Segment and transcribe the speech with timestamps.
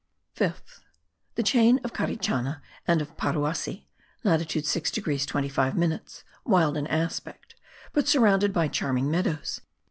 [0.33, 0.79] Fifth.
[1.35, 3.85] The chain of Carichana and of Paruaci
[4.23, 7.53] (latitude 6 degrees 25 minutes), wild in aspect,
[7.93, 9.61] but surrounded by charming meadows.